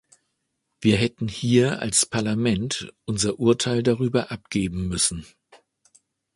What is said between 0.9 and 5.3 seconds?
hätten hier als Parlament unser Urteil darüber abgeben müssen.